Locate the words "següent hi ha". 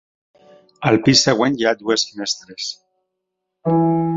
1.27-1.75